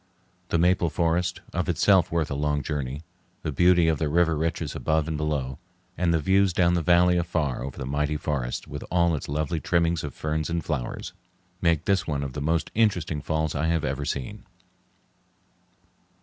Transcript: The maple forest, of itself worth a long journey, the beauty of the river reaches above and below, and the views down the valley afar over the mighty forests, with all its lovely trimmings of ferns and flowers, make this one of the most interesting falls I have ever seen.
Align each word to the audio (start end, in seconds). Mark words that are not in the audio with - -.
The 0.49 0.57
maple 0.57 0.89
forest, 0.89 1.41
of 1.53 1.69
itself 1.69 2.11
worth 2.11 2.31
a 2.31 2.33
long 2.33 2.63
journey, 2.63 3.03
the 3.43 3.51
beauty 3.51 3.87
of 3.87 3.99
the 3.99 4.09
river 4.09 4.35
reaches 4.35 4.75
above 4.75 5.07
and 5.07 5.15
below, 5.15 5.59
and 5.95 6.11
the 6.11 6.17
views 6.19 6.53
down 6.53 6.73
the 6.73 6.81
valley 6.81 7.17
afar 7.19 7.61
over 7.63 7.77
the 7.77 7.85
mighty 7.85 8.17
forests, 8.17 8.65
with 8.67 8.83
all 8.89 9.13
its 9.13 9.29
lovely 9.29 9.59
trimmings 9.59 10.03
of 10.03 10.15
ferns 10.15 10.49
and 10.49 10.65
flowers, 10.65 11.13
make 11.61 11.85
this 11.85 12.07
one 12.07 12.23
of 12.23 12.33
the 12.33 12.41
most 12.41 12.71
interesting 12.73 13.21
falls 13.21 13.53
I 13.53 13.67
have 13.67 13.85
ever 13.85 14.03
seen. 14.03 14.43